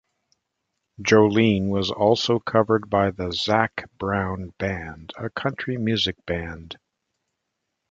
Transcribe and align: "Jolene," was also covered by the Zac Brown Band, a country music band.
"Jolene," 0.99 1.69
was 1.69 1.91
also 1.91 2.39
covered 2.39 2.89
by 2.89 3.11
the 3.11 3.31
Zac 3.31 3.87
Brown 3.99 4.51
Band, 4.57 5.13
a 5.15 5.29
country 5.29 5.77
music 5.77 6.15
band. 6.25 6.79